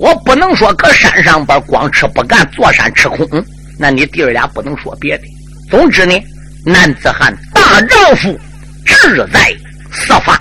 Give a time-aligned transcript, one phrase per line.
[0.00, 3.28] 我不能说搁山上边光吃不干，坐山吃空。
[3.78, 5.24] 那你弟儿俩不能说别的。
[5.70, 6.18] 总之呢，
[6.64, 8.40] 男子汉大丈夫
[8.86, 9.54] 志在
[9.92, 10.34] 四方。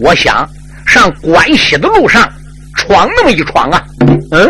[0.00, 0.48] 我想
[0.86, 2.32] 上关西的路上
[2.76, 3.82] 闯那么一闯啊。
[4.30, 4.48] 嗯，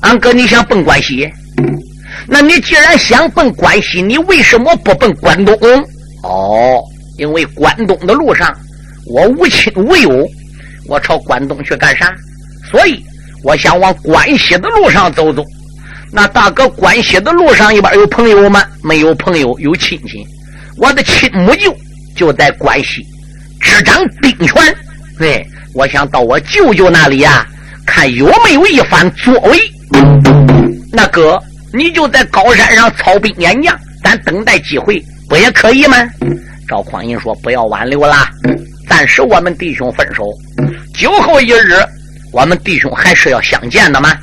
[0.00, 1.28] 俺哥你想奔关西？
[2.26, 5.54] 那你既然想奔关西，你为什么不奔关东？
[6.22, 6.82] 哦，
[7.18, 8.50] 因为关东的路上
[9.06, 10.26] 我无亲无友，
[10.86, 12.10] 我朝关东去干啥？
[12.70, 13.02] 所以
[13.42, 15.42] 我想往关西的路上走走。
[16.12, 18.64] 那大哥，关西的路上一边有朋友吗？
[18.82, 20.24] 没有朋友，有亲戚。
[20.76, 21.74] 我的亲母舅
[22.16, 23.04] 就在关西
[23.60, 24.54] 执掌兵权。
[25.18, 27.46] 对，我想到我舅舅那里呀，
[27.86, 29.58] 看有没有一番作为。
[30.92, 31.38] 那哥，
[31.72, 35.96] 你就在高山上操兵演将，咱等待机会，不也可以吗？
[36.66, 38.28] 赵匡胤说：“不要挽留了，
[38.88, 40.24] 暂时我们弟兄分手。
[40.94, 41.74] 酒后一日，
[42.32, 44.16] 我们弟兄还是要相见的吗？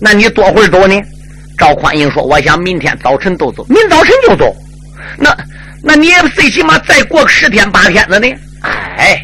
[0.00, 1.00] 那你多会儿走呢？”
[1.58, 4.54] 赵匡胤说：“我想明天早晨都走，明早晨就走。
[5.18, 5.36] 那，
[5.82, 8.26] 那你也最起码再过个十天八天的呢？
[8.62, 9.20] 哎，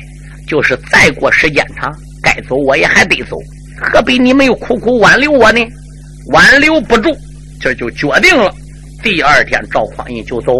[0.46, 1.90] 就是再过时间长，
[2.22, 3.38] 该走我也还得走，
[3.80, 5.66] 何必你们又苦苦挽留我呢？
[6.32, 7.10] 挽留不住，
[7.58, 8.52] 这就决定了。”
[9.02, 10.52] 第二天，赵匡胤就走，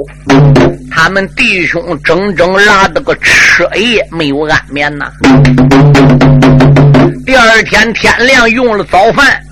[0.91, 5.12] 他们弟兄整整拉的个彻夜没有安眠呐。
[7.27, 9.43] 第二天天亮，用了早饭，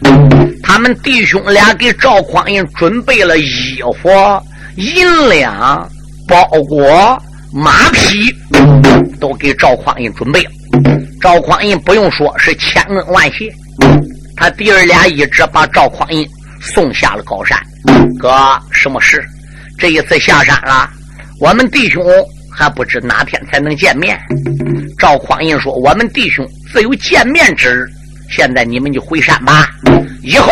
[0.62, 4.08] 他们弟兄俩给赵匡胤准备了衣服、
[4.76, 5.90] 银两、
[6.28, 7.20] 包裹、
[7.52, 8.32] 马匹，
[9.18, 10.50] 都给赵匡胤准备了。
[11.20, 13.52] 赵匡胤不用说，是千恩万谢。
[14.36, 16.24] 他弟儿俩一直把赵匡胤
[16.60, 17.58] 送下了高山。
[18.20, 19.20] 哥，什么事？
[19.76, 20.88] 这一次下山了，
[21.40, 22.04] 我们弟兄
[22.52, 24.16] 还不知哪天才能见面。
[24.96, 27.86] 赵匡胤说：“我们弟兄自有见面之日。
[28.28, 29.70] 现在你们就回山吧，
[30.22, 30.50] 以后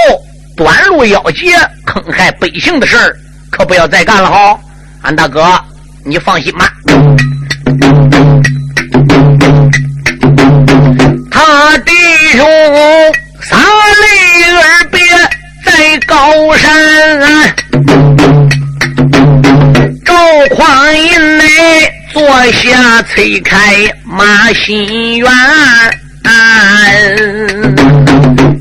[0.56, 1.51] 短路要劫、
[1.84, 3.17] 坑害百姓的事儿，
[3.51, 4.56] 可不要再干了哈。”
[5.03, 5.45] 俺大哥，
[6.05, 6.72] 你放心吧。
[11.28, 11.93] 他弟
[12.37, 12.47] 兄
[13.41, 13.65] 洒泪
[14.53, 15.00] 而别。
[15.65, 17.55] 在高山，
[20.05, 20.15] 赵
[20.56, 21.44] 匡胤内
[22.12, 23.56] 坐下催开
[24.05, 25.28] 马心园。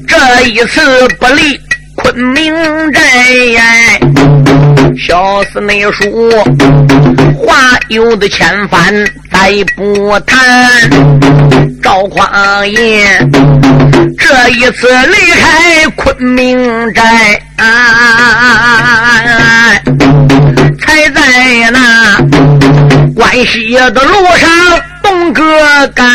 [0.08, 1.59] 这一次不离
[1.96, 2.54] 昆明
[2.92, 3.02] 寨，
[4.98, 6.32] 小厮内书
[7.38, 8.94] 话有的千番
[9.32, 10.90] 再不谈。
[11.82, 12.78] 赵匡胤
[14.18, 17.42] 这一次离开昆明寨，
[20.80, 22.18] 才在那
[23.16, 24.50] 关西的路上
[25.03, 25.42] 东哥
[25.96, 26.06] 干。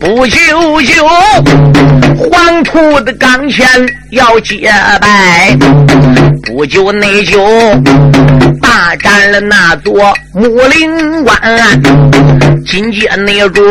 [0.00, 0.36] 不久
[0.82, 1.06] 就
[2.16, 3.66] 黄土的岗前
[4.10, 5.56] 要结拜，
[6.42, 7.38] 不久内就
[8.60, 11.36] 大战了那座木陵关，
[12.66, 13.62] 紧接内着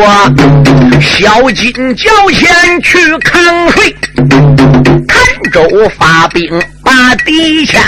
[1.00, 2.48] 小金交钱
[2.82, 3.94] 去抗税，
[5.08, 6.42] 郯州发兵
[6.82, 7.80] 把敌牵，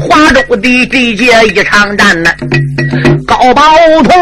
[0.00, 2.30] 华州的地界一场战呢，
[3.26, 3.62] 高宝
[4.04, 4.12] 通。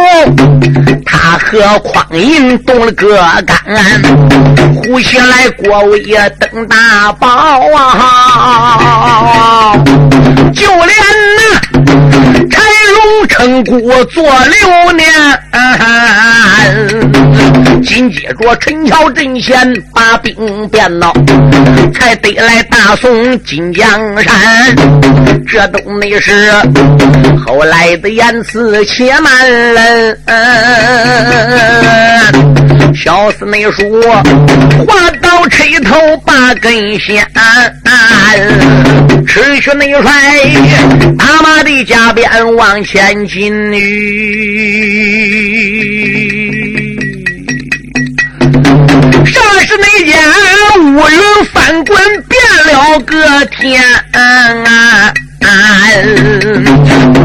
[1.05, 3.17] 他和匡胤动了个
[3.47, 3.57] 干，
[4.75, 6.01] 胡起来国威
[6.39, 7.29] 登大宝
[7.77, 9.73] 啊！
[10.55, 10.89] 就连
[13.29, 15.07] 荣称孤做六年，
[17.85, 21.13] 紧接着陈桥阵前把兵变了，
[21.95, 24.75] 才得来大宋金江山。
[25.47, 26.53] 这都没事，
[27.47, 30.19] 后来的言辞且慢人。
[32.95, 33.87] 小厮没说，
[34.87, 37.25] 话到吹头把根线，
[39.27, 40.13] 持续内帅
[41.85, 43.53] 打马的加鞭往前进。
[49.25, 50.19] 上是那间
[50.81, 51.97] 乌云翻滚，
[52.29, 53.83] 变了个天！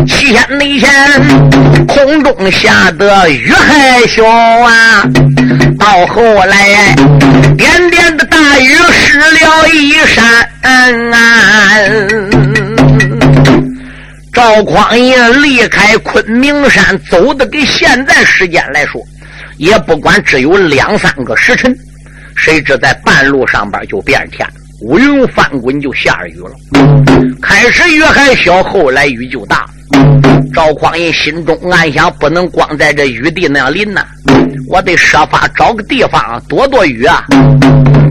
[0.07, 0.91] 七天那天，
[1.87, 5.03] 空中下的雨还小啊，
[5.79, 6.95] 到后来
[7.57, 10.47] 点点的大雨湿了衣衫。
[14.33, 18.99] 赵匡胤离开昆明山，走的跟现在时间来说，
[19.57, 21.73] 也不管只有两三个时辰，
[22.35, 24.45] 谁知在半路上边就变天。
[24.81, 26.51] 乌云翻滚，就下雨了。
[27.43, 29.67] 开始雨还小，后来雨就大。
[30.51, 34.03] 赵匡胤心中暗想：不能光在这雨地那样淋呐，
[34.67, 37.23] 我得设法找个地方躲躲雨啊。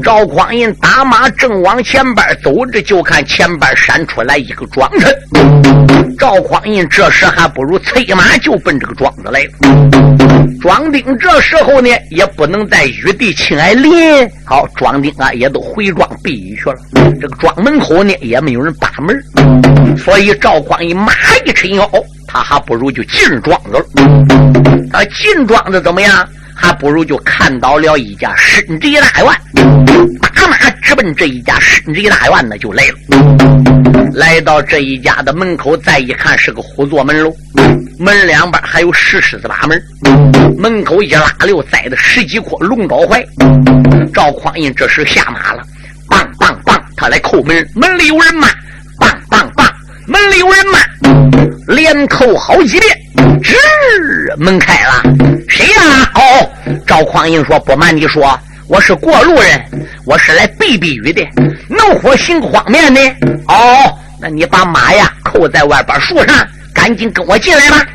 [0.05, 5.82] 赵匡胤打马正往前边走着，就看前边闪出来一个庄臣。
[6.19, 9.51] 赵匡胤这时还不如催马就奔这个庄子来了。
[10.61, 13.91] 庄丁这时候呢，也不能在雨地亲挨临，
[14.45, 16.77] 好，庄丁啊也都回庄避雨去了。
[17.21, 21.13] 这个庄门口呢，也没有人把门，所以赵匡胤马
[21.45, 21.91] 一沉腰，
[22.29, 23.87] 他还不如就进庄子了。
[24.93, 26.29] 啊，进庄子怎么样？
[26.55, 29.33] 还不如就看到了一家深宅大院，
[30.21, 33.32] 打马直奔这一家深宅大院呢，就来了。
[34.13, 37.35] 来到这一家的门口，再一看是个虎座门楼，
[37.99, 39.83] 门两边还有石狮子把门，
[40.59, 43.25] 门口一拉溜栽的十几棵龙爪槐。
[44.13, 45.63] 赵匡胤这时下马了，
[46.09, 48.49] 棒棒棒，他来叩门，门里有人吗？
[48.99, 49.67] 棒棒棒，
[50.07, 50.79] 门里有人吗？
[51.69, 52.99] 连叩好几遍。
[53.43, 53.57] 吱，
[54.37, 55.03] 门开了，
[55.49, 56.11] 谁呀？
[56.15, 56.51] 哦，
[56.87, 58.39] 赵匡胤说：“不瞒你说，
[58.73, 59.63] 我是过路人，
[60.07, 61.21] 我是来避避雨的，
[61.69, 63.01] 能否行方便呢？”
[63.47, 66.35] 哦，那你把马呀扣在外边树上，
[66.73, 67.87] 赶紧跟我进来吧。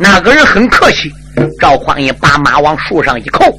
[0.00, 1.12] 那个人很客气，
[1.60, 3.54] 赵匡胤把马往树上一扣。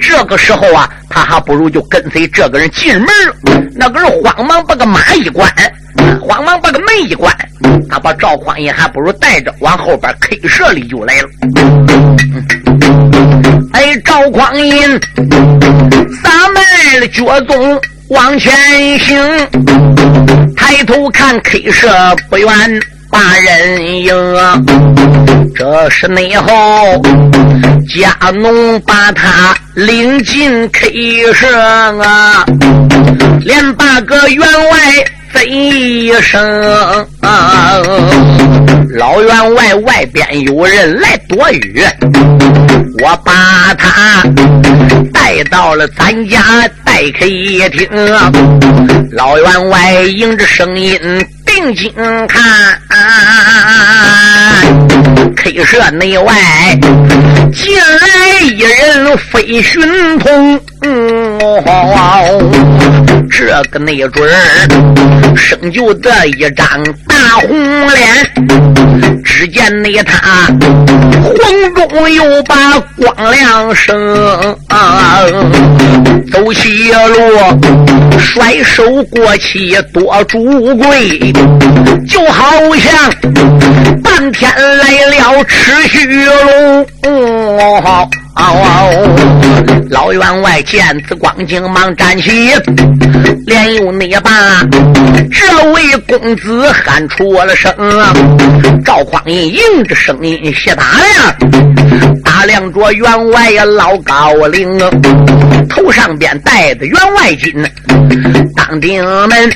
[0.00, 3.62] 这个时候啊，他还不如就跟随这个人进门了。
[3.74, 5.46] 那个人慌忙把个马一关。
[6.22, 7.30] 慌忙把个门一关，
[7.90, 11.28] 他把赵匡胤还不如带着往后边 K 舍里就来了。
[13.72, 15.00] 哎，赵匡胤
[16.22, 18.52] 撒迈了脚踪往前
[18.98, 19.18] 行，
[20.56, 21.88] 抬头看 K 舍
[22.30, 22.48] 不远
[23.10, 24.14] 把人迎。
[25.54, 27.00] 这是内后
[27.88, 31.48] 家农把他领进 K 舍
[32.02, 32.44] 啊，
[33.40, 35.04] 连八个员外。
[35.36, 36.40] 这一声，
[38.96, 41.82] 老员外外边有人来躲雨，
[43.02, 44.22] 我把他
[45.12, 46.38] 带到了咱家
[46.84, 47.88] 待客厅。
[49.12, 50.98] 老员外迎着声音
[51.44, 51.92] 定睛
[52.28, 52.80] 看
[55.36, 56.34] ，K 舍内外
[57.52, 60.60] 进来一人飞寻通。
[63.30, 66.66] 这个那准儿生就这一张
[67.06, 67.48] 大红
[67.90, 70.46] 脸，只见那他
[71.22, 74.56] 黄中又把光亮生，
[76.34, 81.32] 走西路甩手过气多朱贵，
[82.08, 82.92] 就好像
[84.02, 86.86] 半天来了吃虚龙。
[89.90, 92.50] 老员外见此光景，忙站起，
[93.46, 94.30] 连用那把
[95.30, 97.72] 这位公子喊出了声。
[98.84, 104.76] 赵匡胤迎着声音谢大量，大量着员外呀老高龄，
[105.68, 107.52] 头上边戴的员外巾，
[108.54, 109.50] 当顶门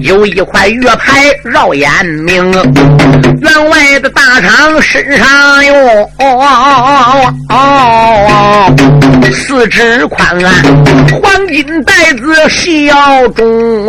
[0.00, 1.90] 有一块月牌绕眼
[2.24, 5.74] 明，员外的大长身上有。
[7.50, 8.74] 哦，
[9.32, 10.52] 四肢宽啊，
[11.22, 13.88] 黄金带子细腰中，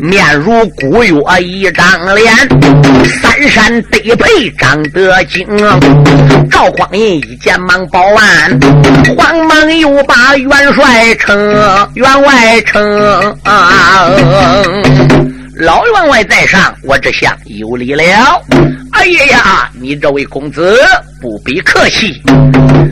[0.00, 2.32] 面如古月一张脸，
[3.20, 5.46] 三山得配长得精。
[6.50, 8.58] 赵匡胤一见忙报案，
[9.16, 11.36] 慌忙又把元帅称，
[11.94, 13.36] 员外称。
[15.54, 18.04] 老员外在上，我这下有礼了。
[18.92, 20.76] 哎呀呀，你这位公子
[21.20, 22.20] 不必客气。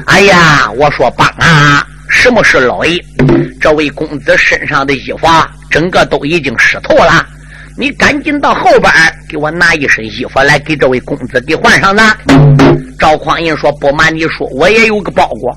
[0.07, 1.87] 哎呀，我说帮啊！
[2.09, 3.02] 什么是，老爷？
[3.61, 5.26] 这位公子身上的衣服
[5.71, 7.25] 整个都已经湿透了，
[7.77, 8.93] 你赶紧到后边
[9.29, 12.15] 给我拿一身衣服来，给这位公子给换上呢。
[12.99, 15.55] 赵匡胤说：“不瞒你说，我也有个包裹，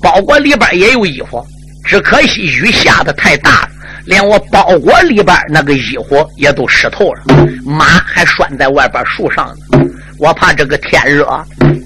[0.00, 1.44] 包裹里边也有衣服，
[1.84, 3.68] 只可惜雨下的太大了。”
[4.06, 7.22] 连我包裹里边那个衣服也都湿透了，
[7.62, 9.84] 马还拴在外边树上呢。
[10.18, 11.28] 我怕这个天热，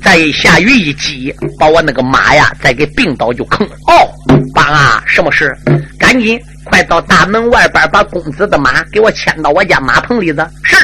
[0.01, 3.75] 再一下雨一积，把我那个马呀再给病倒就坑了。
[3.89, 4.09] 哦，
[4.55, 5.53] 爸啊，什么事？
[5.99, 10.47] 赶紧快到大门外边把公子的马给我牵到我家马棚里子。
[10.63, 10.77] 是。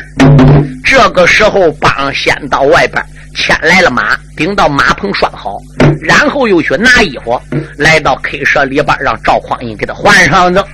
[0.85, 3.04] 这个时候，帮先到外边。
[3.35, 5.58] 牵来了马，顶到马棚拴好，
[6.02, 7.40] 然后又去拿衣服，
[7.76, 10.66] 来到 K 舍里边，让赵匡胤给他换上的。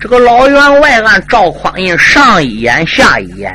[0.00, 3.52] 这个老员外按赵匡胤上一眼下一眼，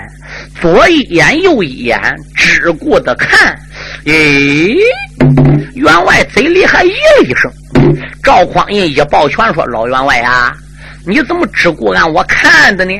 [0.61, 1.99] 左一眼右一眼，
[2.35, 3.57] 只顾的看。
[4.05, 4.75] 诶，
[5.77, 7.51] 员外嘴里还咦了一声。
[8.23, 10.53] 赵匡胤一抱拳说：“老员外啊，
[11.05, 12.93] 你怎么只顾按我看的呢？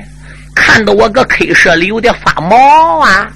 [0.56, 3.30] 看得我搁 K 舍里有点发毛啊。”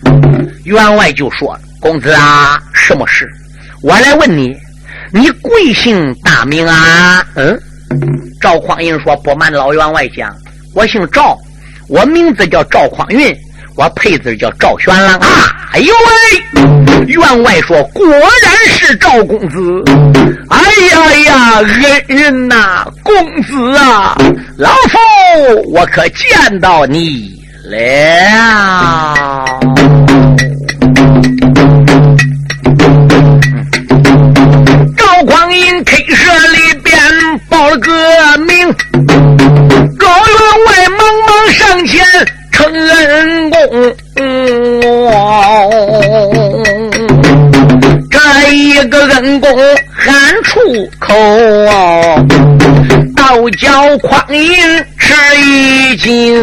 [0.63, 3.27] 员外就说：“公子啊，什么事？
[3.81, 4.55] 我来问你，
[5.11, 7.25] 你贵姓大名啊？
[7.35, 7.59] 嗯，
[8.39, 10.33] 赵匡胤说：“不瞒老员外讲，
[10.73, 11.37] 我姓赵，
[11.89, 13.35] 我名字叫赵匡胤，
[13.75, 15.27] 我配字叫赵玄郎啊。”
[15.73, 17.05] 哎呦喂！
[17.05, 18.29] 员外说：“果然
[18.77, 19.83] 是赵公子。”
[20.51, 20.59] 哎
[20.91, 21.61] 呀呀，
[22.09, 24.17] 恩人呐，公子啊，
[24.57, 24.97] 老夫
[25.71, 29.45] 我可见到你了。
[54.01, 56.33] 匡胤吃一惊。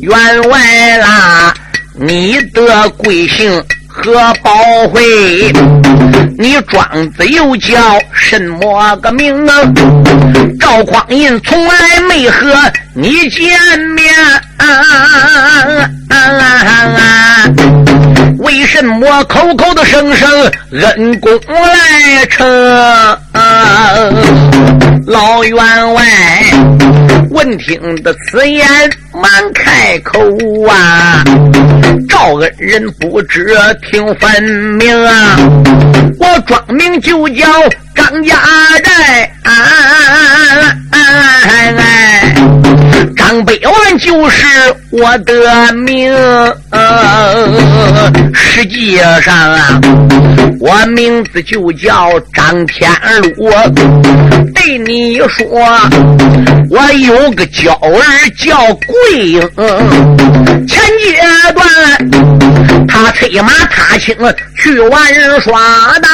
[0.00, 1.54] 员外啦，
[1.94, 3.62] 你的贵姓？
[3.86, 4.50] 何宝
[4.92, 5.02] 辉，
[6.38, 7.76] 你庄子又叫
[8.12, 9.54] 什么个名啊？
[10.60, 12.54] 赵匡胤从来没和
[12.94, 13.58] 你见
[13.96, 14.14] 面，
[18.38, 20.30] 为什么口口的声声
[20.70, 22.46] 恩公来称？
[25.08, 26.04] 老员外
[27.30, 28.68] 闻听的此言，
[29.14, 30.20] 满开口
[30.68, 31.24] 啊！
[32.06, 33.56] 赵恩人不知
[33.90, 34.42] 听分
[34.78, 35.38] 明啊！
[36.18, 37.46] 我庄名就叫
[37.94, 38.36] 张家
[38.84, 39.32] 寨，
[43.16, 44.46] 张百万就是
[44.90, 46.14] 我的名。
[48.34, 49.80] 实际上啊，
[50.60, 52.90] 我名字就叫张天
[53.22, 53.50] 禄。
[54.68, 55.46] 对你说，
[56.68, 58.04] 我有个娇儿
[58.36, 59.40] 叫桂英，
[60.66, 61.18] 前阶
[61.54, 64.14] 段他催马踏青
[64.58, 66.08] 去玩耍的。